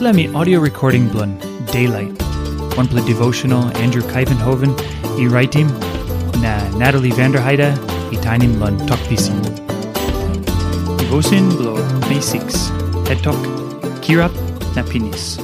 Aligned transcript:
Me 0.00 0.26
audio 0.34 0.58
recording 0.58 1.08
blun 1.08 1.38
Daylight. 1.70 2.20
One 2.76 2.88
play 2.88 3.04
devotional 3.06 3.64
Andrew 3.78 4.02
Kuyvenhoven, 4.02 4.74
e 5.18 5.28
writing 5.28 5.68
na 6.42 6.68
Natalie 6.76 7.12
Vanderheide, 7.12 7.72
e 8.12 8.16
tainim 8.16 8.58
lun 8.58 8.76
talk 8.88 8.98
pisin. 9.08 9.40
Devotion 10.98 11.48
blo 11.50 11.76
May 12.08 12.20
6. 12.20 12.68
Head 13.06 13.22
talk 13.22 13.36
Kirap 14.02 14.34
na 14.74 14.82
pinis. 14.82 15.36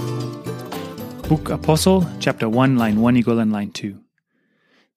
Book 1.28 1.48
Apostle, 1.48 2.04
chapter 2.18 2.48
1, 2.48 2.76
line 2.76 3.00
1 3.00 3.16
equal 3.16 3.38
and 3.38 3.52
line 3.52 3.70
2. 3.70 3.96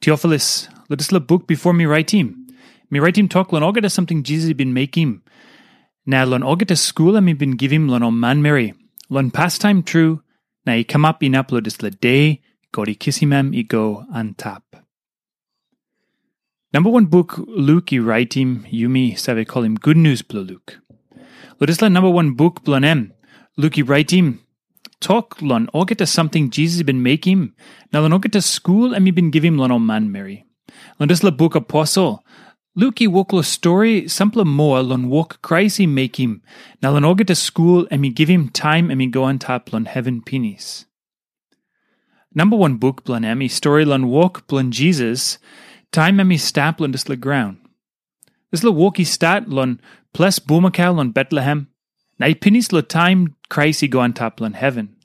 Theophilus, 0.01 0.67
let 0.89 0.99
us 0.99 1.11
look 1.11 1.27
book 1.27 1.47
before 1.47 1.73
me 1.73 1.85
write 1.85 2.09
him. 2.09 2.47
Me 2.89 2.99
write 2.99 3.17
him 3.17 3.29
talk 3.29 3.53
lon 3.53 3.61
ogeta 3.61 3.91
something 3.91 4.23
Jesus 4.23 4.53
been 4.53 4.75
him. 4.75 5.21
Now 6.07 6.25
lon 6.25 6.41
ogeta 6.41 6.75
school 6.75 7.21
me 7.21 7.33
been 7.33 7.55
him 7.57 7.87
lon 7.87 8.03
on 8.03 8.19
man 8.19 8.41
Mary. 8.41 8.73
Lon 9.09 9.31
pastime 9.31 9.83
true, 9.83 10.21
na 10.65 10.73
i 10.73 10.83
come 10.83 11.05
up 11.05 11.21
in 11.21 11.33
upload 11.33 11.67
is 11.67 11.81
le 11.81 11.91
day, 11.91 12.41
go 12.71 12.85
di 12.85 12.95
kissimem 12.95 13.55
i 13.55 13.61
go 13.61 14.05
tap. 14.37 14.63
Number 16.73 16.89
one 16.89 17.05
book, 17.05 17.37
Luke 17.47 17.91
i 17.93 17.97
write 17.99 18.33
him, 18.33 18.65
Yumi 18.71 19.17
save 19.17 19.45
call 19.45 19.63
him 19.63 19.75
Good 19.75 19.97
News 19.97 20.21
Blue 20.21 20.41
Luke. 20.41 20.79
Lodisla 21.59 21.91
number 21.91 22.09
one 22.09 22.33
book 22.33 22.63
blanem, 22.63 23.11
Luke 23.57 23.77
i 23.77 23.81
write 23.81 24.11
him, 24.11 24.39
talk 24.99 25.41
lon 25.41 25.67
ogeta 25.73 26.07
something 26.07 26.49
Jesus 26.49 26.81
been 26.81 27.03
him, 27.25 27.53
na 27.91 27.99
lon 27.99 28.11
ogeta 28.11 28.41
school 28.41 28.93
and 28.93 29.03
me 29.03 29.11
been 29.11 29.31
him 29.43 29.57
lon 29.57 29.71
on 29.71 29.85
man 29.85 30.11
Mary. 30.11 30.45
Lon 30.99 31.09
la 31.21 31.29
book 31.29 31.55
apostle, 31.55 32.23
Luki 32.75 33.07
woklo 33.07 33.45
story 33.45 34.07
sample 34.07 34.43
moa 34.43 34.81
lon 34.81 35.07
walk 35.07 35.39
crazy 35.43 35.85
make 35.85 36.19
him. 36.19 36.41
Na 36.81 36.89
lon 36.89 37.05
oge 37.05 37.25
to 37.27 37.35
school 37.35 37.87
and 37.91 38.01
me 38.01 38.09
give 38.09 38.29
him 38.29 38.49
time 38.49 38.89
and 38.89 38.97
me 38.97 39.05
go 39.05 39.23
on 39.23 39.37
top 39.37 39.71
lon 39.71 39.85
heaven 39.85 40.23
penis. 40.23 40.85
Number 42.33 42.57
one 42.57 42.77
book 42.77 43.03
blon 43.03 43.21
emi 43.21 43.49
story 43.49 43.85
lon 43.85 44.07
walk 44.07 44.47
blon 44.47 44.71
Jesus. 44.71 45.37
Time 45.91 46.17
emi 46.17 46.39
stap 46.39 46.79
lon 46.79 46.91
dis 46.91 47.07
le 47.07 47.15
ground. 47.15 47.57
This 48.49 48.63
le 48.63 48.71
walky 48.71 49.05
stat 49.05 49.47
lon 49.47 49.79
plus 50.11 50.39
boomakal 50.39 50.95
lon 50.95 51.11
Bethlehem. 51.11 51.67
Na 52.17 52.25
i 52.25 52.33
penis 52.33 52.71
lo 52.71 52.81
time 52.81 53.35
crazy 53.49 53.87
go 53.87 53.99
on 53.99 54.13
top 54.13 54.41
lon 54.41 54.53
heaven. 54.53 54.95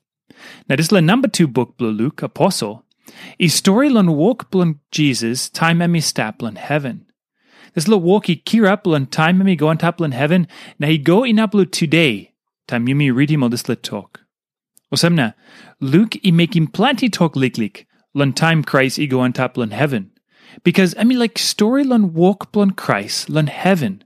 Now 0.71 0.77
this 0.77 0.91
le 0.91 1.03
number 1.03 1.29
two 1.29 1.47
book 1.47 1.77
blon 1.77 1.99
Luke 1.99 2.23
apostle. 2.23 2.87
I 3.39 3.49
story 3.49 3.91
lon 3.91 4.17
walk 4.17 4.51
blon 4.51 4.79
Jesus. 4.91 5.51
Time 5.51 5.81
emi 5.81 6.03
stap 6.03 6.41
lon 6.41 6.57
heaven. 6.57 7.05
This 7.75 7.89
little 7.89 8.03
walkie 8.03 8.37
kirapl 8.37 8.97
and 8.97 9.11
time 9.11 9.39
me 9.39 9.57
go 9.57 9.69
on 9.69 9.79
tapl 9.79 10.05
in 10.05 10.13
heaven, 10.13 10.49
na 10.79 10.89
he 10.89 10.99
go 10.99 11.25
in 11.25 11.37
upload 11.37 11.73
today. 11.73 12.33
Time 12.67 12.87
yumi 12.87 13.15
read 13.15 13.31
him 13.31 13.43
all 13.43 13.49
this 13.49 13.69
lit 13.69 13.83
talk. 13.83 14.21
Osemna, 14.93 15.35
Luke 15.81 16.17
i 16.25 16.31
him 16.31 16.67
plenty 16.67 17.09
talk 17.09 17.37
lik 17.37 17.59
lik, 17.59 17.87
lun 18.15 18.33
time 18.33 18.63
Christ 18.63 18.99
i 18.99 19.07
go 19.07 19.21
on 19.21 19.33
tapl 19.33 19.63
in 19.63 19.71
heaven. 19.71 20.11
Because 20.65 20.95
I 20.99 21.05
mean 21.05 21.19
like 21.19 21.39
story 21.39 21.85
lun 21.85 22.15
walk 22.15 22.53
blun 22.53 22.77
Christ 22.77 23.29
lun 23.29 23.47
heaven. 23.47 24.03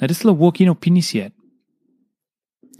Na 0.00 0.06
this 0.06 0.24
little 0.24 0.36
walkie 0.36 0.64
no 0.64 0.74
pinis 0.74 1.14
yet. 1.14 1.32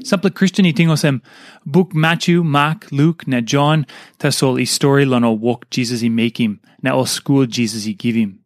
Sample 0.03 0.31
Christian 0.31 0.67
itingosem 0.67 1.23
book 1.65 1.95
Matthew, 1.95 2.43
Mark, 2.43 2.91
Luke, 2.91 3.27
na 3.29 3.41
John, 3.41 3.87
tasol 4.19 4.61
i 4.61 4.65
story 4.65 5.05
lun 5.05 5.25
o 5.25 5.33
walk 5.33 5.71
Jesus 5.71 6.03
i 6.03 6.09
make 6.09 6.39
him, 6.39 6.61
na 6.83 6.95
o 6.95 7.05
school 7.05 7.47
Jesus 7.47 7.87
i 7.87 7.93
give 7.93 8.17
him. 8.17 8.44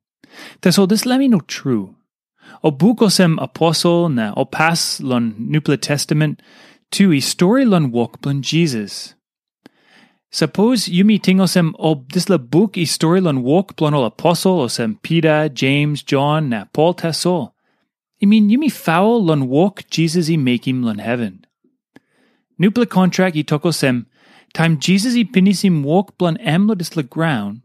Teso 0.63 0.89
this 0.89 1.07
me 1.07 1.29
no 1.29 1.41
true. 1.41 1.95
O 2.63 2.71
bukosem 2.71 3.41
apostle 3.41 4.09
na 4.09 4.35
opas 4.35 5.01
lon 5.03 5.35
Nuple 5.39 5.77
Testament 5.77 6.41
tu 6.91 7.13
i 7.13 7.21
story 7.21 7.65
lon 7.65 7.91
walk 7.93 8.21
blon 8.21 8.43
Jesus. 8.43 9.15
Suppose 10.31 10.89
yumi 10.89 11.19
tingosem 11.21 11.73
o 11.79 12.05
this 12.13 12.29
la 12.29 12.37
book 12.39 12.77
i 12.77 12.85
story 12.85 13.21
lon 13.21 13.43
walk 13.43 13.77
blon 13.77 13.95
ol 13.95 14.05
apostle 14.05 14.59
osem 14.65 15.01
Peter, 15.03 15.49
James, 15.49 16.03
John 16.03 16.51
na 16.51 16.65
Paul 16.73 16.95
teso. 16.95 17.53
I 18.21 18.27
mean 18.27 18.51
yumi 18.51 18.71
foul 18.71 19.25
lon 19.25 19.49
walk 19.49 19.85
Jesus 19.91 20.29
i 20.29 20.37
make 20.37 20.67
him 20.67 20.83
lon 20.83 20.99
heaven. 20.99 21.45
Nuple 22.59 22.87
contract 22.89 23.37
i 23.37 23.45
tokosem 23.45 24.07
time 24.53 24.79
Jesus 24.79 25.15
i 25.15 25.25
pinisim 25.25 25.83
walk 25.85 26.19
blon 26.19 26.37
em 26.39 26.67
lo 26.67 26.75
dis 26.75 26.97
la 26.97 27.03
ground 27.03 27.63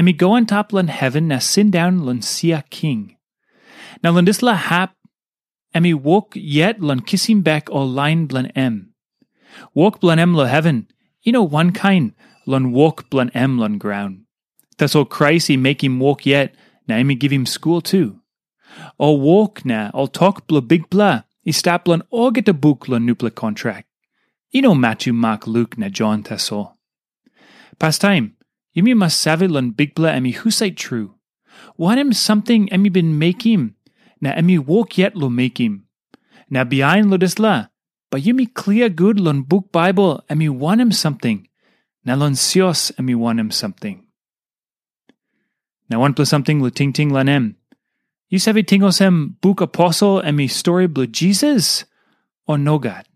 and 0.00 0.06
me 0.06 0.14
go 0.14 0.32
on 0.32 0.46
top 0.46 0.72
lun 0.72 0.88
heaven 0.88 1.28
na 1.28 1.38
sin 1.38 1.70
down 1.70 2.06
lun 2.06 2.22
sia 2.22 2.64
king. 2.70 3.18
Now 4.02 4.12
lun 4.12 4.24
dis 4.24 4.40
la 4.40 4.54
hap, 4.54 4.96
and 5.74 5.82
me 5.82 5.92
walk 5.92 6.32
yet 6.34 6.80
lun 6.80 7.00
kissing 7.00 7.42
back 7.42 7.68
all 7.68 7.86
line 7.86 8.26
blun 8.26 8.50
em. 8.56 8.94
Walk 9.74 10.00
blun 10.00 10.18
em 10.18 10.32
lo 10.32 10.46
heaven, 10.46 10.88
you 11.22 11.32
know 11.32 11.42
one 11.42 11.72
kind, 11.72 12.14
lun 12.46 12.72
walk 12.72 13.10
blun 13.10 13.30
em 13.34 13.58
lun 13.58 13.76
ground. 13.76 14.24
That's 14.78 14.96
all 14.96 15.04
Christ 15.04 15.48
he 15.48 15.58
make 15.58 15.84
him 15.84 16.00
walk 16.00 16.24
yet, 16.24 16.54
na 16.88 17.02
me 17.02 17.14
give 17.14 17.30
him 17.30 17.44
school 17.44 17.82
too. 17.82 18.20
All 18.96 19.20
walk 19.20 19.66
na, 19.66 19.90
all 19.92 20.08
talk 20.08 20.46
blo 20.46 20.62
big 20.62 20.88
blah, 20.88 21.24
he 21.42 21.52
stap 21.52 21.86
lun 21.86 22.00
all 22.08 22.30
get 22.30 22.48
a 22.48 22.54
book 22.54 22.88
lun 22.88 23.06
nupla 23.06 23.34
contract. 23.34 23.86
You 24.50 24.62
know 24.62 24.74
Matthew, 24.74 25.12
Mark, 25.12 25.46
Luke 25.46 25.76
na 25.76 25.90
John 25.90 26.22
tasso. 26.22 26.78
Past 27.78 28.00
time, 28.00 28.38
Yumi 28.76 28.94
mas 28.94 29.14
savilan 29.14 29.74
bigbla 29.74 30.14
emi 30.14 30.34
husay 30.34 30.76
true. 30.76 31.14
Wanem 31.78 32.14
something 32.14 32.68
emi 32.68 32.92
bin 32.92 33.18
make 33.18 33.42
him. 33.42 33.74
Na 34.20 34.32
emi 34.34 34.58
walk 34.58 34.98
yet 34.98 35.16
lo 35.16 35.28
make 35.28 35.58
him. 35.58 35.86
Na 36.48 36.64
behind 36.64 37.10
lo 37.10 37.16
disla. 37.16 37.70
But 38.10 38.22
yumi 38.22 38.52
clear 38.52 38.88
good 38.88 39.18
lon 39.18 39.42
book 39.42 39.72
Bible 39.72 40.22
emi 40.30 40.48
wanem 40.48 40.92
something. 40.94 41.48
Na 42.04 42.14
lon 42.14 42.32
sios 42.32 42.92
emi 42.98 43.14
wanem 43.14 43.52
something. 43.52 44.06
Na 45.88 45.98
one 45.98 46.14
plus 46.14 46.30
something 46.30 46.62
lo 46.62 46.70
ting 46.70 46.92
ting 46.92 47.10
lanem. 47.10 47.56
You 48.28 48.38
sabi 48.38 48.62
tingosem 48.62 49.40
book 49.40 49.60
apostle 49.60 50.22
emi 50.22 50.48
story 50.48 50.86
blo 50.86 51.06
Jesus? 51.06 51.84
Or 52.46 52.58
no 52.58 52.78
God? 52.78 53.09